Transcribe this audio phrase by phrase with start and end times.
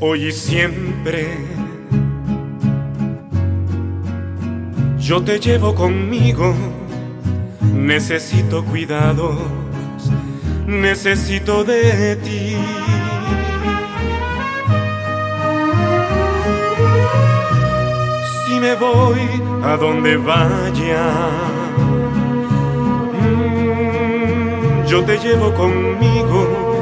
[0.00, 1.28] hoy y siempre.
[4.98, 6.52] Yo te llevo conmigo,
[7.72, 9.38] necesito cuidados,
[10.66, 12.56] necesito de ti.
[18.42, 19.20] Si me voy
[19.62, 21.06] a donde vaya,
[23.12, 26.73] mm, yo te llevo conmigo,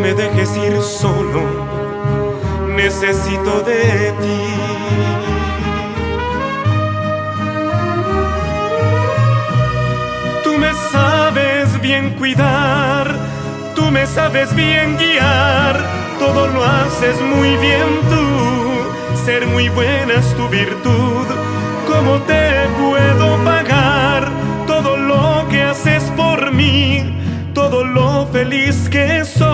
[0.00, 1.42] me dejes ir solo,
[2.74, 4.42] necesito de ti.
[10.42, 13.14] Tú me sabes bien cuidar,
[13.74, 15.78] tú me sabes bien guiar,
[16.18, 21.26] todo lo haces muy bien tú, ser muy buena es tu virtud,
[21.86, 24.28] ¿cómo te puedo pagar
[24.66, 27.16] todo lo que haces por mí?
[27.54, 29.49] Todo lo feliz que soy,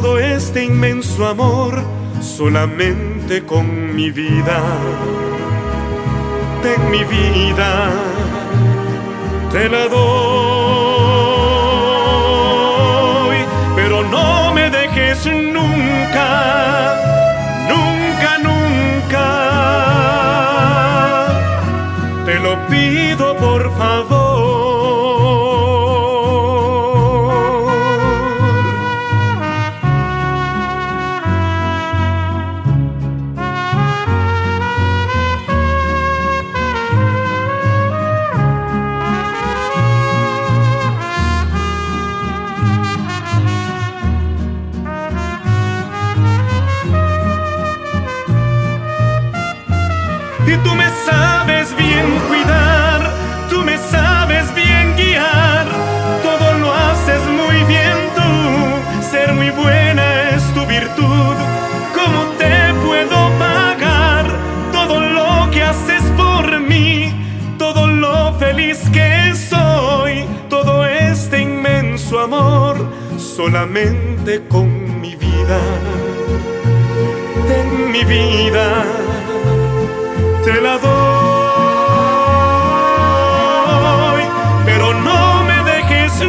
[0.00, 1.74] todo este inmenso amor,
[2.22, 4.58] solamente con mi vida,
[6.62, 7.90] ten mi vida
[9.52, 10.06] te la doy,
[13.76, 16.96] pero no me dejes nunca,
[17.72, 19.26] nunca, nunca.
[22.24, 23.01] Te lo pido
[50.58, 53.00] Tú me sabes bien cuidar,
[53.48, 55.66] tú me sabes bien guiar,
[56.22, 61.34] todo lo haces muy bien tú, ser muy buena es tu virtud,
[61.94, 64.26] ¿cómo te puedo pagar
[64.72, 67.12] todo lo que haces por mí,
[67.58, 72.76] todo lo feliz que soy, todo este inmenso amor,
[73.16, 75.58] solamente con mi vida,
[77.48, 79.01] ten mi vida
[80.42, 80.92] te la doy,
[84.64, 86.20] pero no me dejes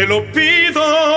[0.00, 1.09] te lo pido.